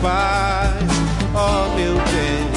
paz, 0.00 0.74
ó 1.34 1.66
oh, 1.66 1.74
meu 1.76 1.94
bem. 1.94 2.48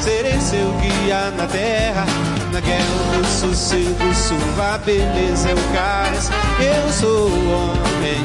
Serei 0.00 0.40
seu 0.40 0.70
guia 0.80 1.30
na 1.36 1.46
terra, 1.46 2.06
na 2.52 2.60
guerra, 2.60 3.16
no 3.16 3.24
sossego, 3.24 4.14
sua 4.14 4.78
beleza 4.78 5.50
é 5.50 5.54
o 5.54 5.72
cais. 5.74 6.30
Eu 6.60 6.92
sou 6.92 7.28
o 7.28 7.52
homem 7.52 8.24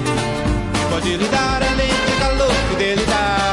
que 0.74 0.86
pode 0.90 1.18
lhe 1.18 1.28
dar 1.28 1.62
além 1.62 1.88
de 1.88 2.20
calor, 2.20 2.54
fidelidade. 2.70 3.14
Minha 3.14 3.53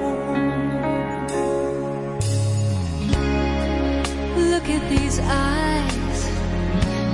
At 4.73 4.89
these 4.89 5.19
eyes, 5.19 6.19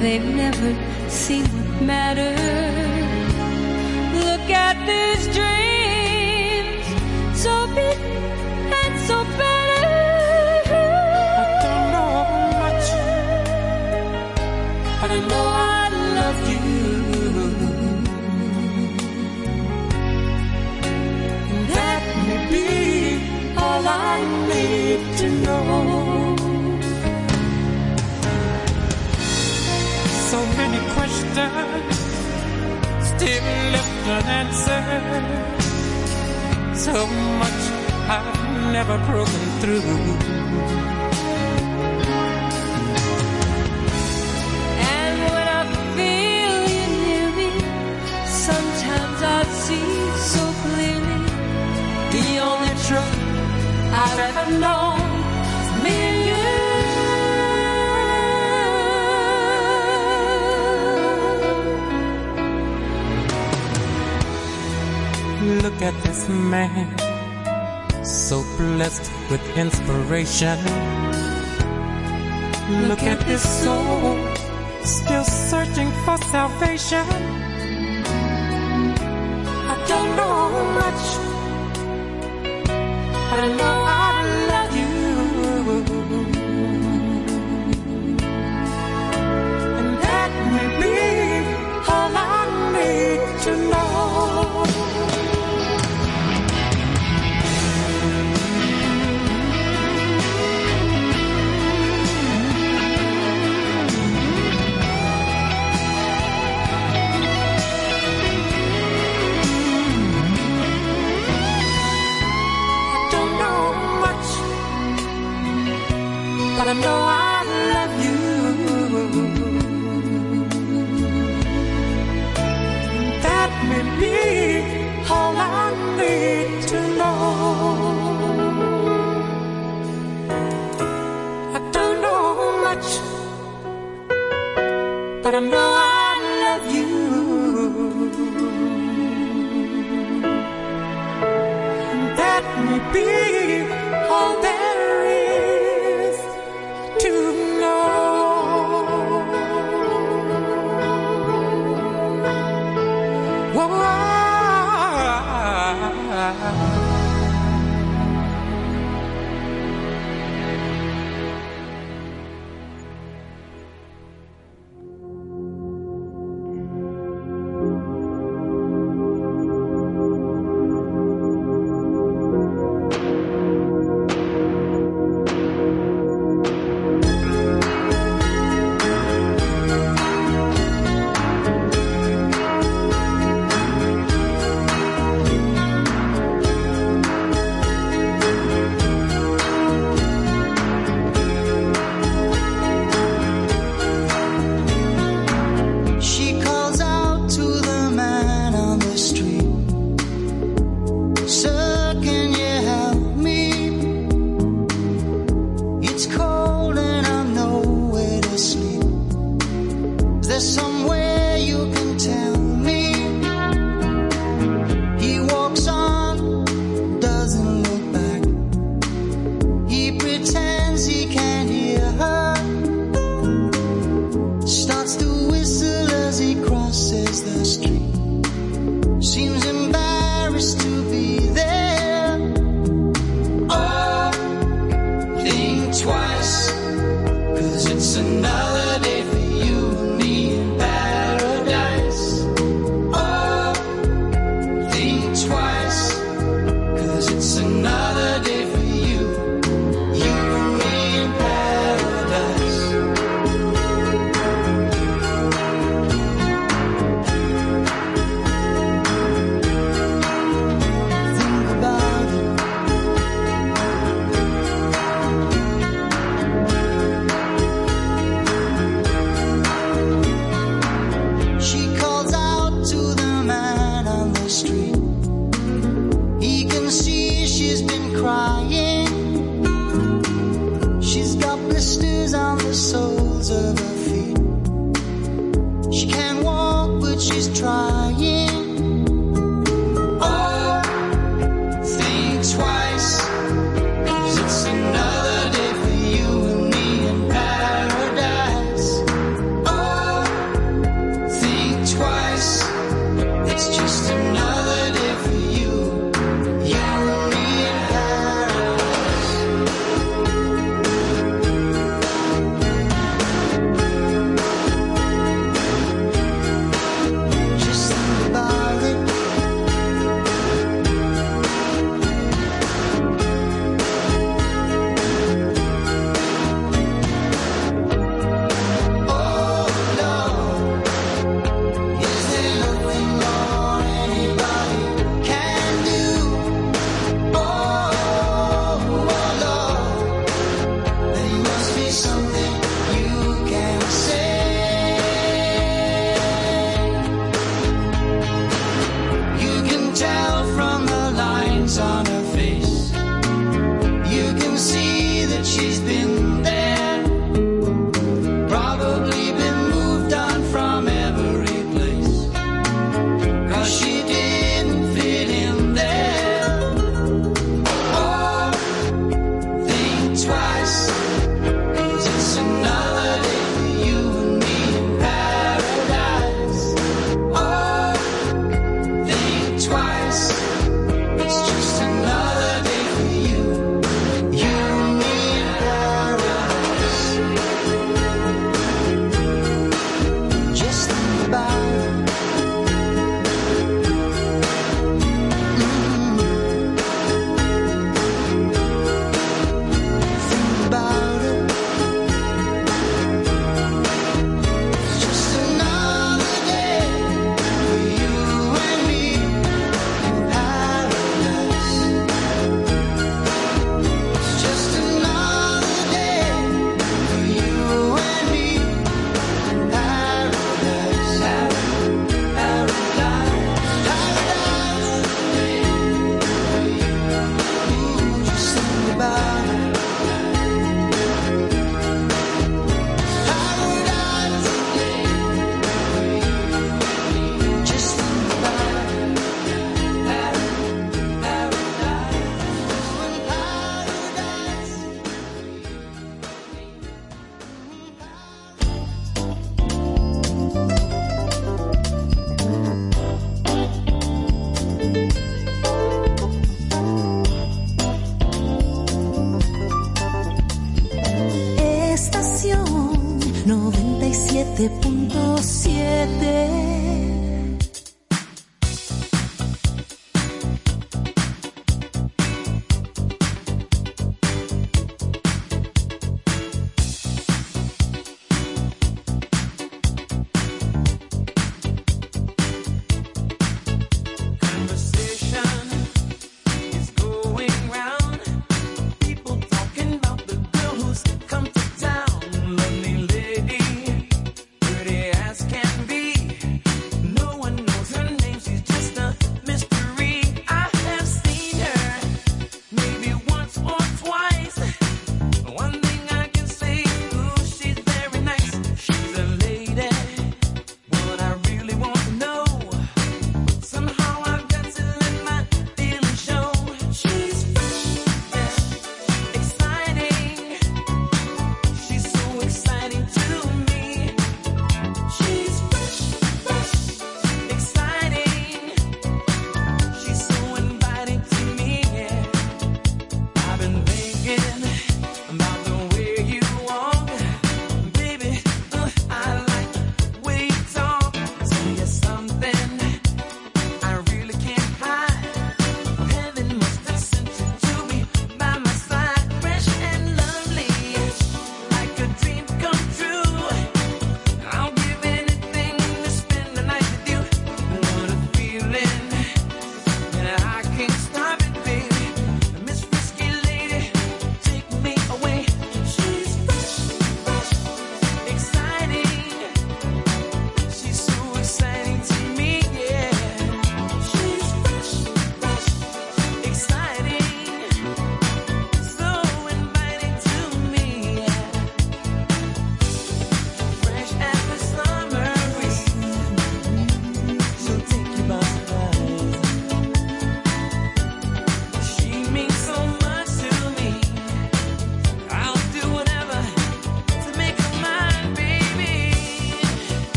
they've 0.00 0.24
never 0.24 0.70
seen 1.08 1.44
what 1.44 1.82
matters. 1.82 2.38
Look 4.24 4.46
at 4.50 4.76
these 4.86 5.24
dreams, 5.38 6.86
so 7.42 7.66
big 7.74 8.29
still 33.10 33.44
left 33.74 34.06
unanswered. 34.18 35.26
So 36.76 37.06
much 37.40 37.62
I've 38.08 38.72
never 38.72 38.96
broken 39.10 39.42
through. 39.60 39.82
And 44.96 45.16
when 45.34 45.48
I 45.58 45.62
feel 45.96 46.56
you 46.74 46.86
near 47.04 47.28
me, 47.38 47.50
sometimes 48.26 49.18
I 49.22 49.42
see 49.64 49.90
so 50.34 50.42
clearly 50.62 51.20
the 52.14 52.26
only 52.48 52.74
truth 52.86 53.20
I've 53.92 54.18
ever 54.28 54.46
known 54.58 55.09
Look 65.70 65.94
at 65.94 66.02
this 66.02 66.28
man, 66.28 66.98
so 68.04 68.42
blessed 68.58 69.10
with 69.30 69.40
inspiration. 69.56 70.58
Look 72.88 73.02
at 73.04 73.20
this 73.26 73.42
soul, 73.62 74.18
still 74.84 75.24
searching 75.24 75.90
for 76.04 76.18
salvation. 76.18 77.06
I 79.72 79.76
don't 79.88 80.16
know 80.16 80.50
much, 80.80 81.04
I 83.32 83.54
know 83.56 83.89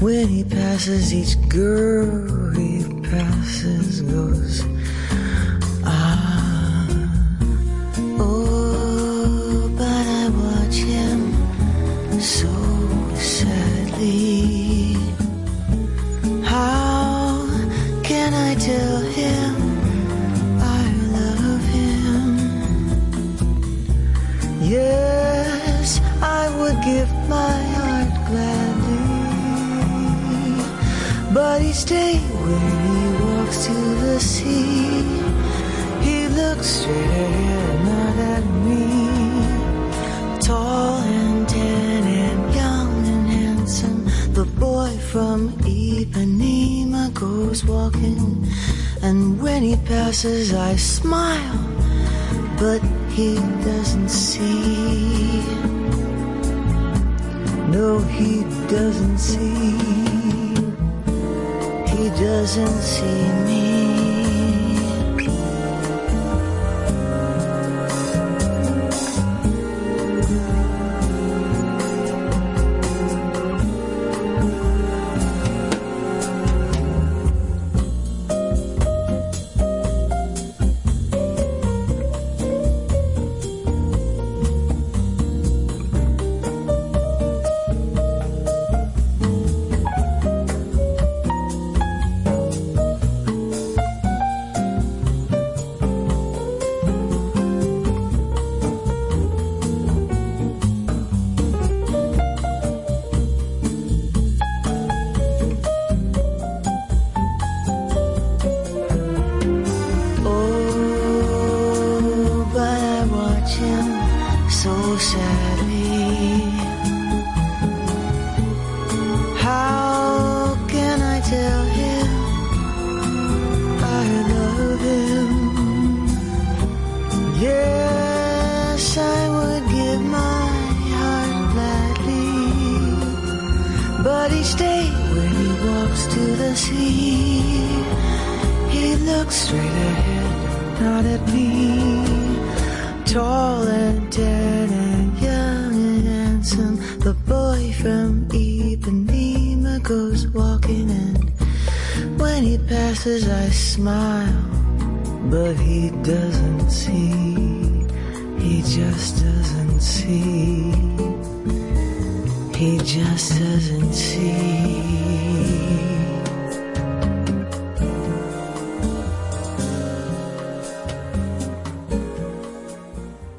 when 0.00 0.28
he 0.28 0.44
passes 0.44 1.12
each 1.12 1.36
girl 1.48 2.31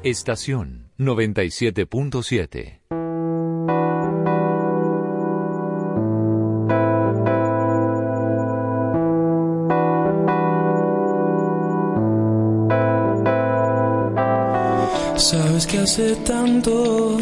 Estación 0.02 0.90
97.7 0.98 2.80
Sabes 15.16 15.66
que 15.66 15.78
hace 15.78 16.16
tanto 16.16 17.18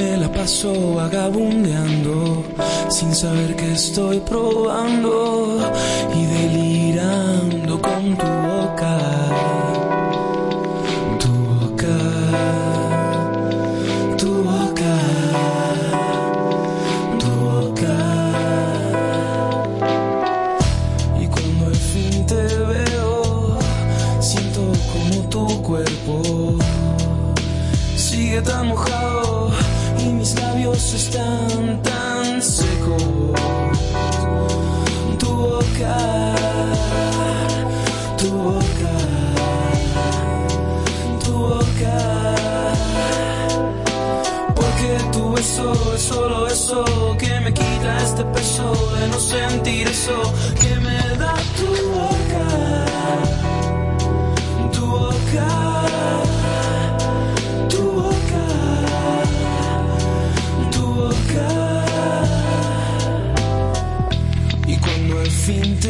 me 0.00 0.16
la 0.16 0.28
paso 0.32 0.94
vagabundeando, 0.94 2.44
sin 2.88 3.14
saber 3.14 3.54
que 3.56 3.72
estoy 3.72 4.18
probando 4.20 5.58
y 6.14 6.24
delirando 6.36 7.80
con 7.80 8.16
tu 8.16 8.26
boca. 8.26 9.29
están 31.00 31.82
tan 31.82 32.42
secos. 32.42 33.02
Tu 35.18 35.30
boca, 35.46 35.98
tu 38.20 38.28
boca, 38.46 38.94
tu 41.24 41.32
boca. 41.32 41.96
Porque 44.54 44.90
tu 45.12 45.32
beso 45.32 45.94
es 45.94 46.02
solo 46.02 46.46
eso 46.48 46.84
que 47.18 47.40
me 47.44 47.50
quita 47.54 47.90
este 48.04 48.24
peso 48.36 48.66
de 48.94 49.08
no 49.08 49.18
sentir 49.20 49.88
eso 49.88 50.18
que 50.60 50.72
me 50.86 51.00
da 51.22 51.34
tu 51.58 51.89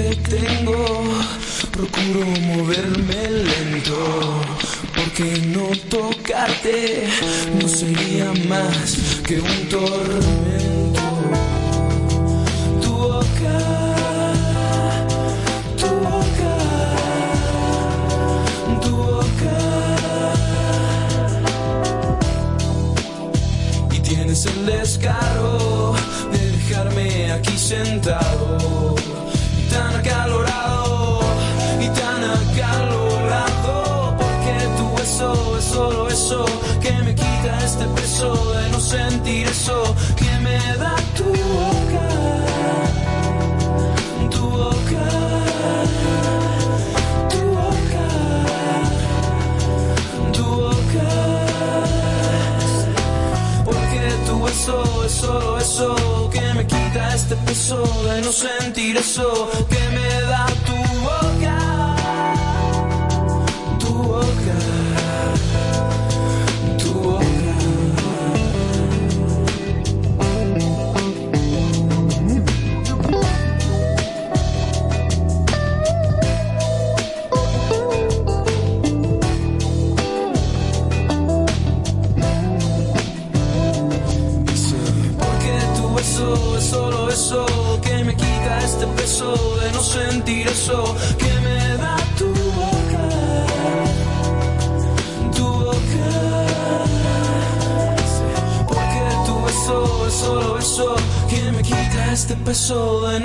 que 0.01 0.17
tengo, 0.17 0.79
procuro 1.73 2.25
moverme 2.47 3.21
lento, 3.49 3.99
porque 4.95 5.27
no 5.55 5.67
tocarte 5.89 7.07
no 7.61 7.69
sería 7.69 8.33
más 8.49 8.97
que 9.27 9.41
un 9.41 9.69
tormento. 9.69 11.01
Tu 12.83 12.91
boca. 12.91 13.59
tu 15.77 15.89
boca, 16.07 16.55
tu 18.81 18.91
boca, 18.97 19.59
y 23.93 23.99
tienes 24.01 24.47
el 24.47 24.67
descaro 24.67 25.95
de 26.33 26.39
dejarme 26.53 27.33
aquí 27.33 27.59
sentado. 27.59 28.90
solo 35.73 36.09
eso 36.09 36.45
que 36.81 36.93
me 37.05 37.15
quita 37.15 37.65
este 37.65 37.85
peso 37.97 38.29
de 38.55 38.69
no 38.71 38.81
sentir 38.81 39.47
eso 39.47 39.95
que 40.17 40.33
me 40.45 40.59
da 40.83 40.97
tu 41.17 41.25
boca, 41.25 42.07
tu 44.31 44.51
boca. 44.51 45.31
eso 54.51 55.05
es 55.05 55.13
solo 55.13 55.59
eso 55.59 56.31
que 56.33 56.55
me 56.55 56.67
quita 56.67 57.15
este 57.15 57.37
peso 57.37 57.77
de 58.05 58.21
no 58.23 58.33
sentir 58.33 58.97
eso 58.97 59.51
que 59.69 59.90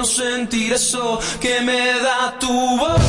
sentir 0.06 0.74
eso 0.74 1.20
que 1.42 1.62
me 1.62 2.00
da 2.00 2.38
tu 2.40 2.78
voz. 2.78 3.05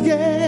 Yeah. 0.00 0.47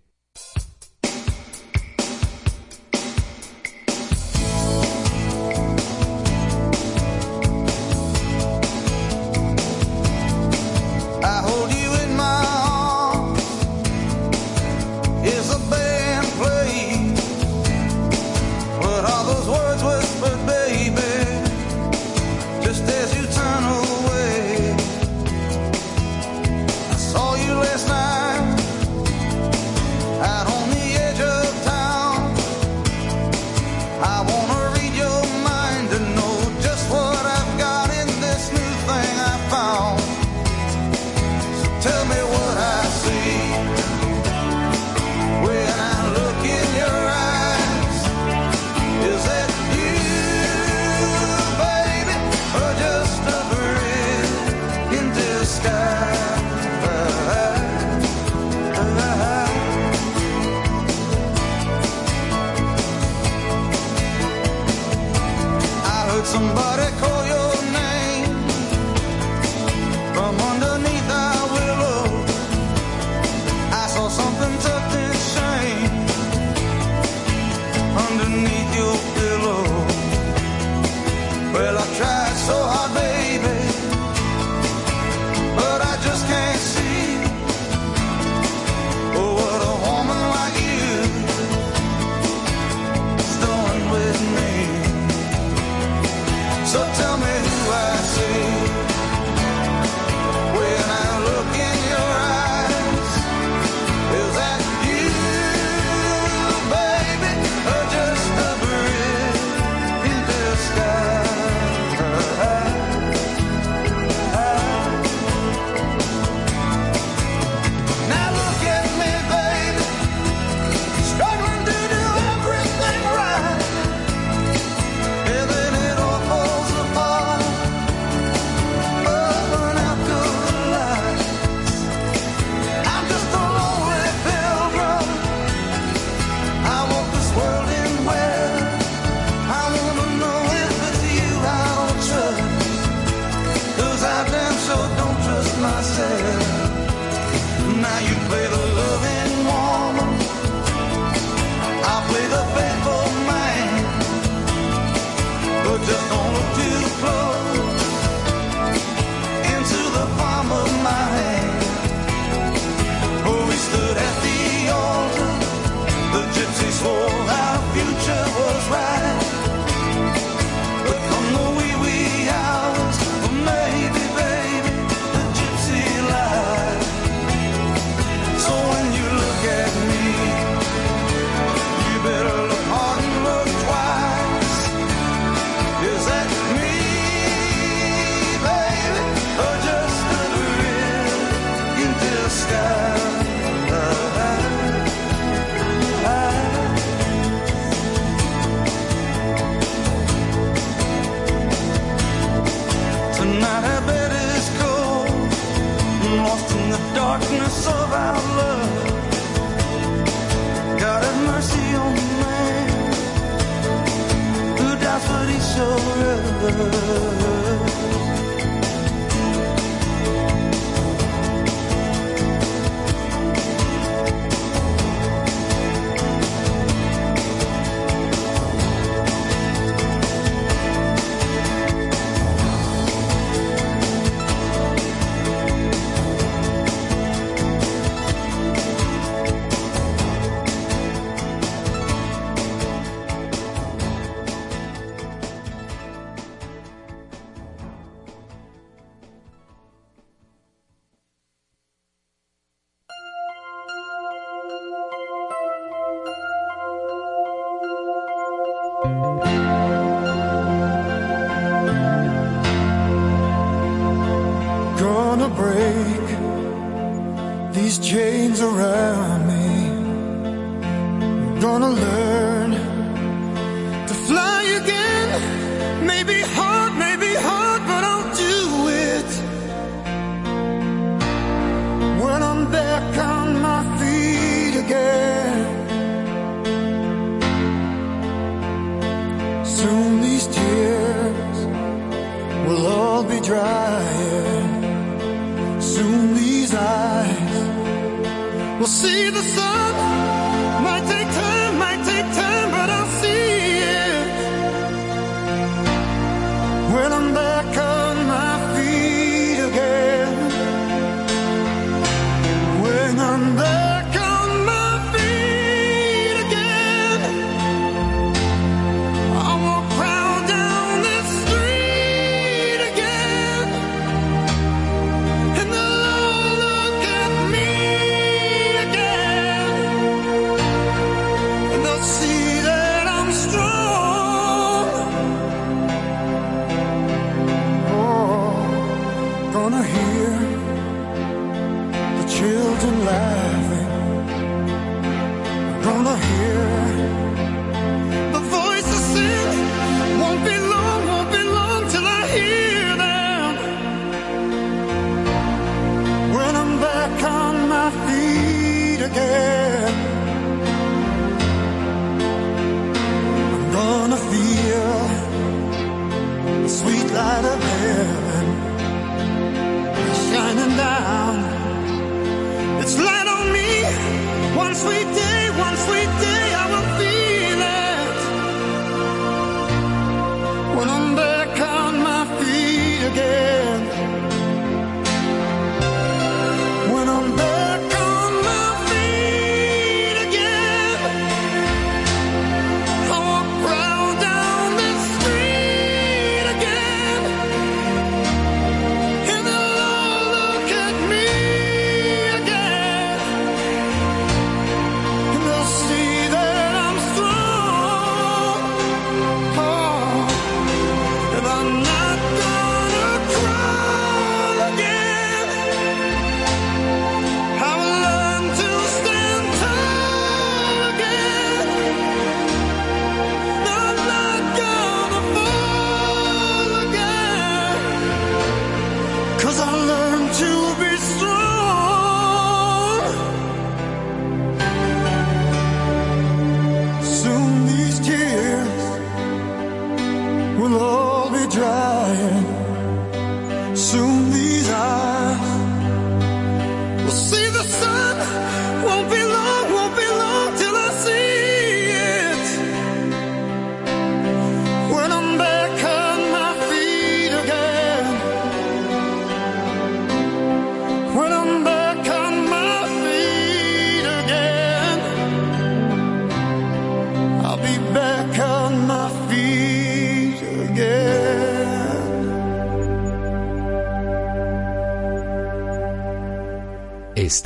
Showed 216.41 217.20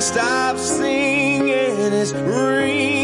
Stop 0.00 0.56
singing. 0.58 1.92
It's 1.92 2.12
ringing 2.12 2.97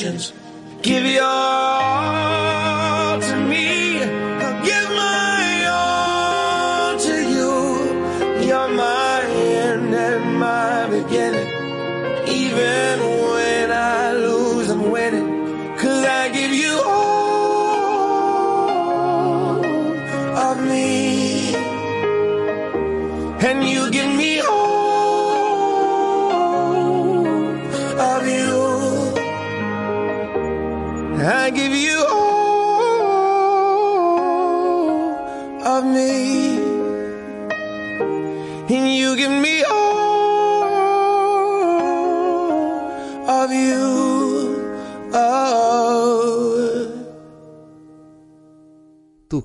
imperfections. 0.00 0.31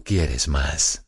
Quieres 0.07 0.47
más. 0.47 1.03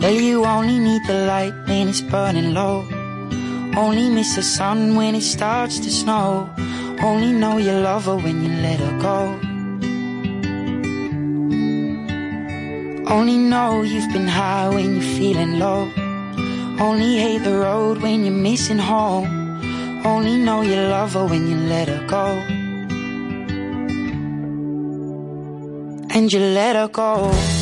Well, 0.00 0.14
you 0.14 0.44
only 0.44 0.78
need 0.78 1.02
the 1.08 1.26
light 1.26 1.54
when 1.66 1.88
it's 1.88 2.00
burning 2.02 2.54
low. 2.54 2.86
Only 3.76 4.10
miss 4.10 4.36
the 4.36 4.42
sun 4.42 4.94
when 4.94 5.16
it 5.16 5.22
starts 5.22 5.80
to 5.80 5.90
snow. 5.90 6.48
Only 7.02 7.32
know 7.32 7.58
you 7.58 7.72
love 7.72 8.04
her 8.04 8.16
when 8.16 8.44
you 8.44 8.50
let 8.62 8.78
her 8.78 8.98
go. 9.00 9.51
Only 13.12 13.36
know 13.36 13.82
you've 13.82 14.10
been 14.10 14.26
high 14.26 14.70
when 14.70 14.94
you're 14.94 15.16
feeling 15.18 15.58
low. 15.58 15.82
Only 16.80 17.18
hate 17.18 17.44
the 17.44 17.58
road 17.58 18.00
when 18.00 18.24
you're 18.24 18.32
missing 18.48 18.78
home. 18.78 19.28
Only 20.06 20.38
know 20.38 20.62
you 20.62 20.76
love 20.76 21.12
her 21.12 21.26
when 21.26 21.46
you 21.46 21.56
let 21.56 21.88
her 21.88 22.06
go. 22.06 22.26
And 26.16 26.32
you 26.32 26.40
let 26.40 26.74
her 26.74 26.88
go. 26.88 27.61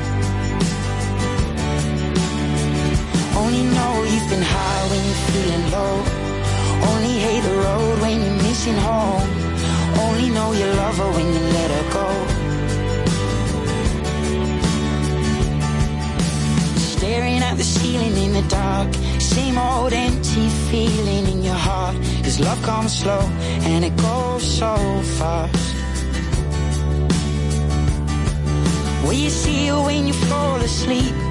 When 4.89 5.03
you're 5.07 5.23
feeling 5.31 5.65
low. 5.71 5.95
Only 6.89 7.15
hate 7.25 7.43
the 7.43 7.55
road 7.67 8.01
when 8.01 8.15
you're 8.23 8.41
missing 8.47 8.77
home. 8.89 9.29
Only 10.05 10.29
know 10.29 10.51
you 10.53 10.65
love 10.81 10.97
her 10.97 11.11
when 11.17 11.27
you 11.35 11.43
let 11.57 11.69
her 11.75 11.85
go. 11.97 12.07
Staring 16.93 17.41
at 17.49 17.55
the 17.57 17.63
ceiling 17.63 18.15
in 18.25 18.33
the 18.33 18.45
dark. 18.49 18.93
Same 19.19 19.57
old 19.57 19.93
empty 19.93 20.47
feeling 20.69 21.25
in 21.33 21.43
your 21.43 21.61
heart. 21.67 21.95
Cause 22.23 22.39
love 22.39 22.61
comes 22.63 22.93
slow 23.01 23.23
and 23.69 23.85
it 23.85 23.95
goes 23.97 24.43
so 24.59 24.73
fast. 25.17 25.75
Will 29.03 29.13
you 29.13 29.29
see 29.29 29.67
her 29.67 29.81
when 29.83 30.07
you 30.07 30.13
fall 30.13 30.57
asleep? 30.61 31.30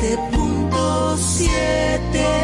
7.7 0.00 2.43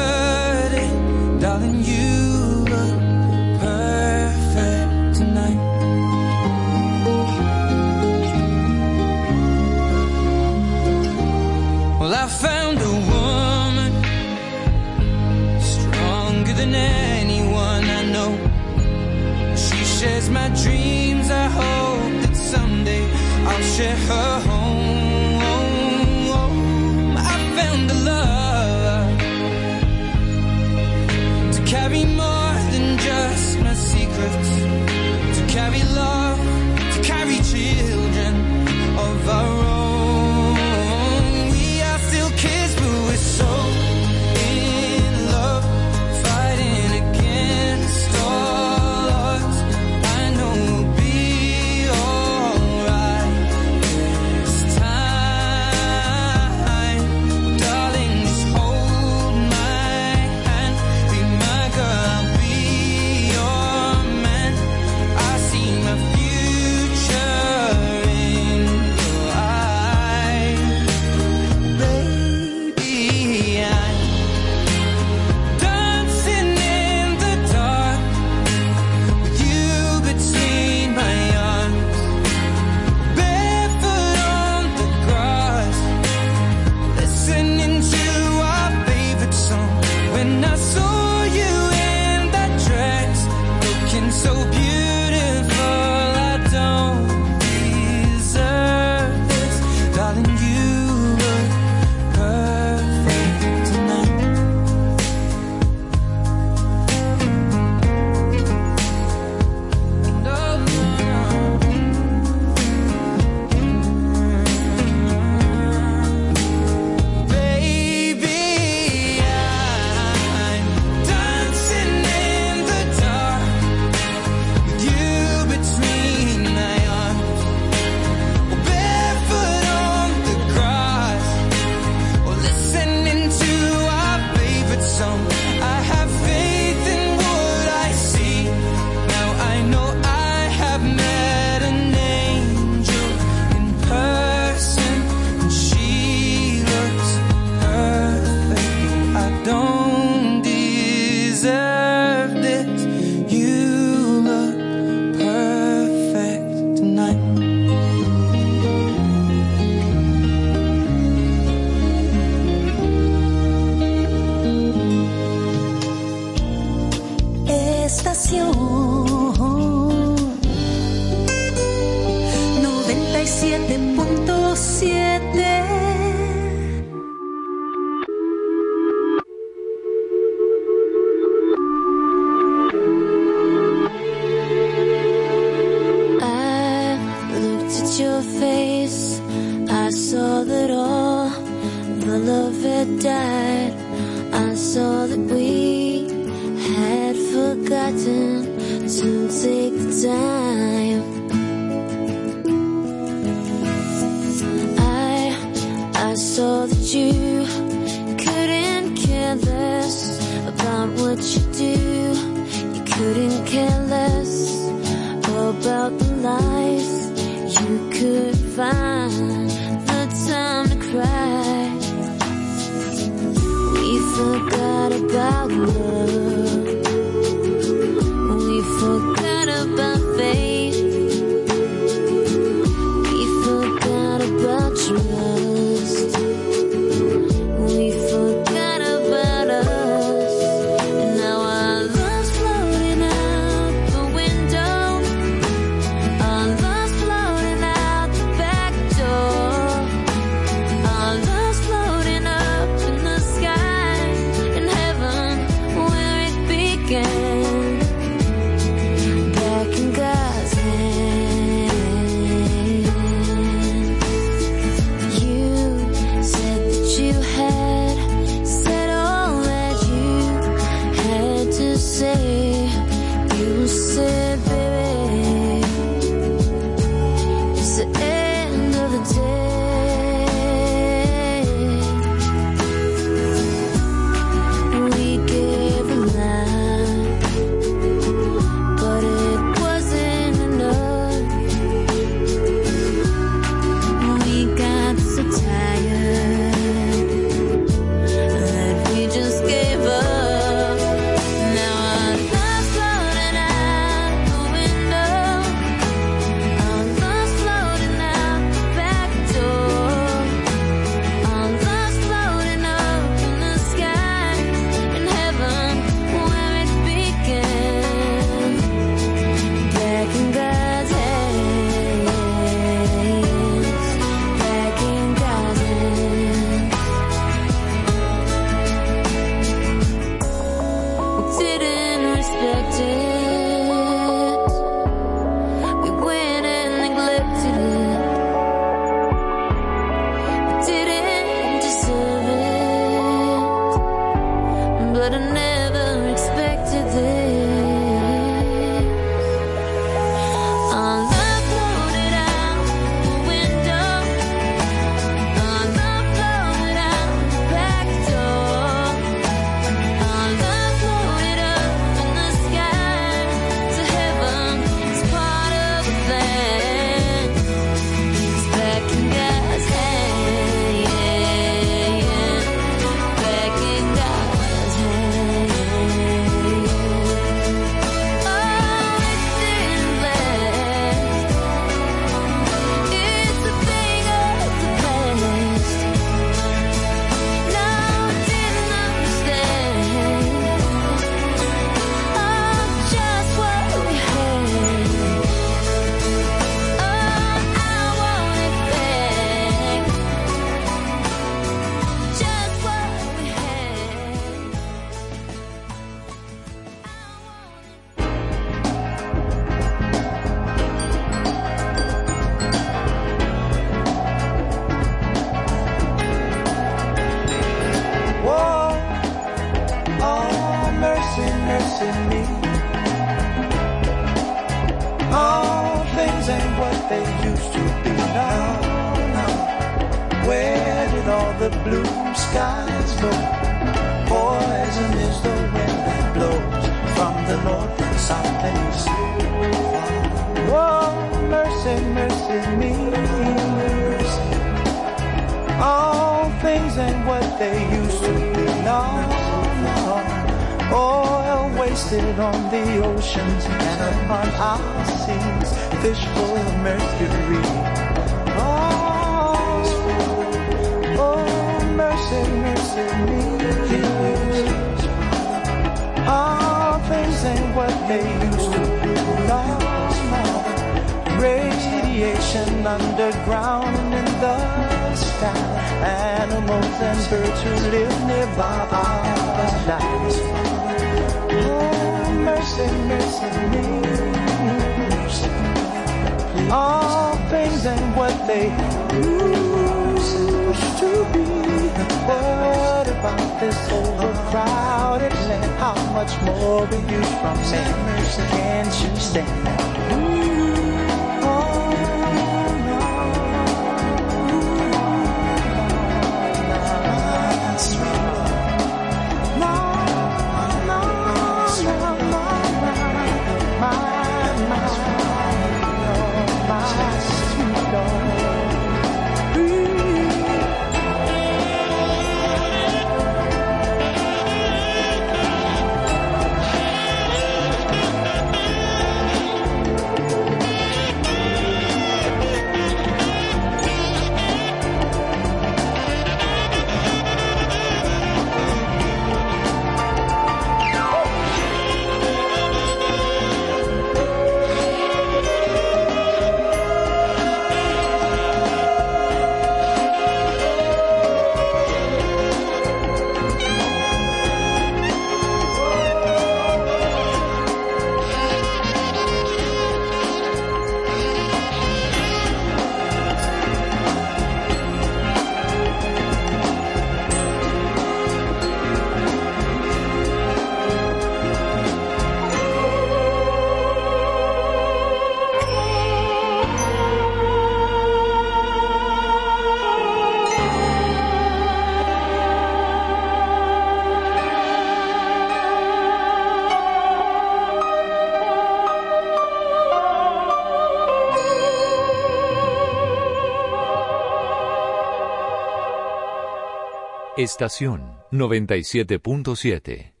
Estación 597.21 597.99
97.7. 598.11 600.00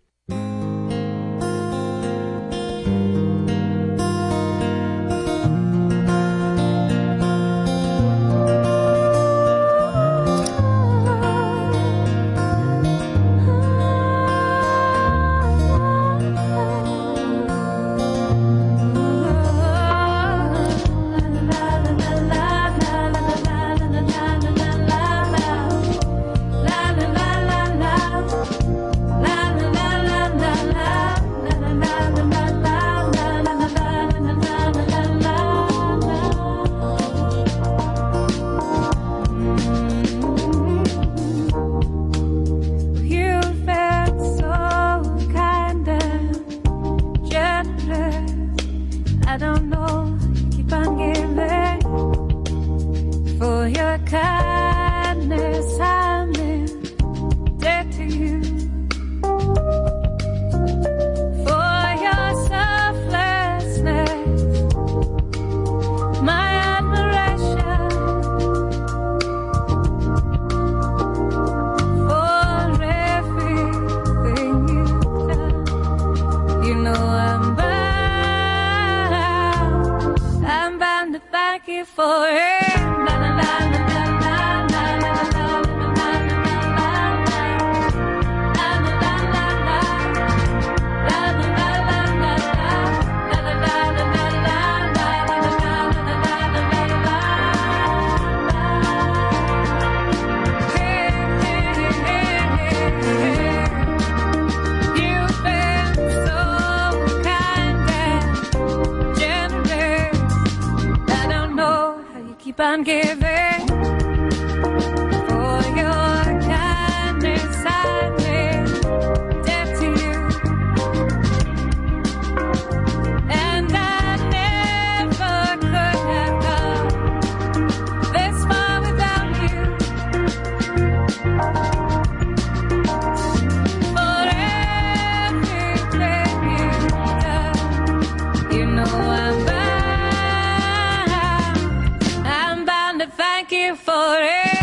here 143.61 143.75
forever. 143.75 144.60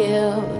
Yeah. 0.00 0.59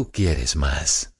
Tú 0.00 0.10
quieres 0.10 0.56
más. 0.56 1.12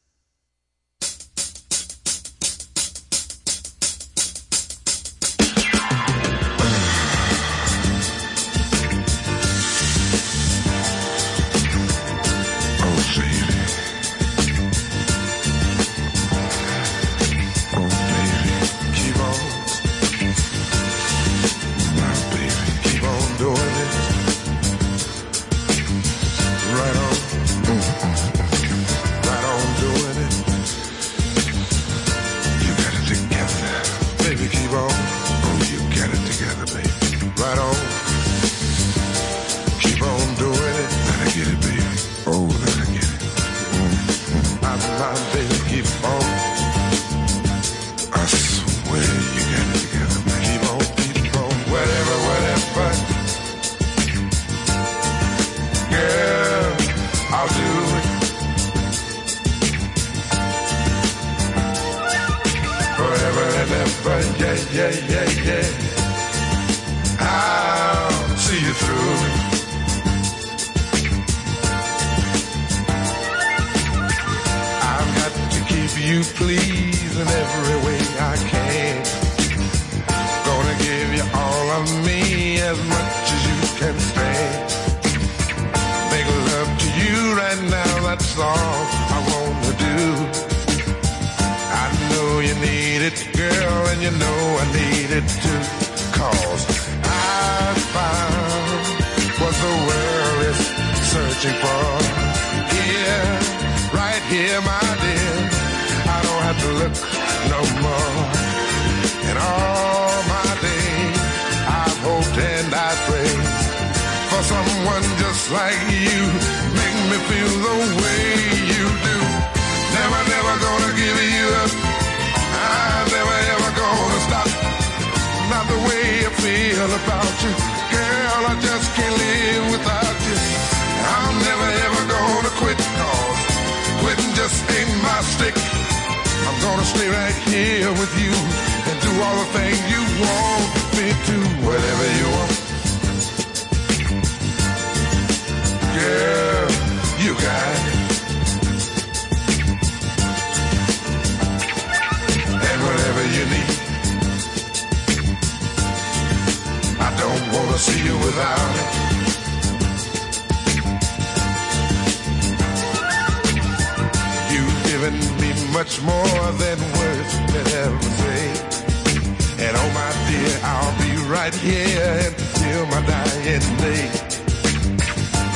right 171.30 171.54
here 171.54 172.02
and 172.26 172.34
feel 172.58 172.86
my 172.86 173.00
dying 173.06 173.62
day. 173.78 174.04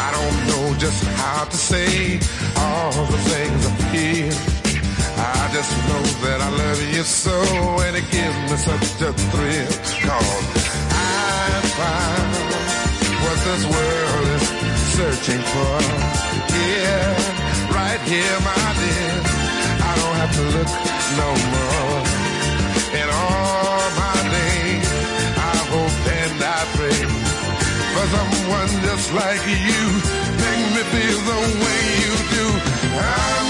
I 0.07 0.09
don't 0.15 0.39
know 0.47 0.79
just 0.79 1.03
how 1.19 1.45
to 1.45 1.57
say 1.57 2.21
all 2.57 2.93
the 3.11 3.19
things 3.33 3.67
I 3.67 3.75
feel. 3.91 4.35
I 5.19 5.51
just 5.53 5.73
know 5.89 6.03
that 6.25 6.41
I 6.41 6.51
love 6.63 6.81
you 6.95 7.03
so 7.03 7.35
and 7.87 7.97
it 7.97 8.07
gives 8.15 8.39
me 8.51 8.57
such 8.57 9.03
a 9.03 9.13
thrill. 9.31 9.67
Cause 10.07 10.39
I 10.95 11.61
found 11.81 12.31
what 13.25 13.39
this 13.49 13.65
world 13.75 14.27
is 14.37 14.47
searching 14.95 15.43
for. 15.53 15.77
Yeah, 16.55 17.19
right 17.75 18.01
here, 18.07 18.37
my 18.47 18.67
dear. 18.79 19.15
I 19.83 19.93
don't 19.99 20.17
have 20.23 20.33
to 20.39 20.45
look 20.55 20.71
no 21.19 21.31
more. 21.51 22.04
someone 28.15 28.69
just 28.86 29.12
like 29.12 29.45
you. 29.47 29.85
Make 30.45 30.65
me 30.74 30.82
feel 30.93 31.20
the 31.31 31.41
way 31.62 31.82
you 32.05 32.15
do. 32.36 32.47
I'm 32.99 33.44